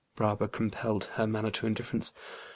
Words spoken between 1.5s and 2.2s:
to indifference.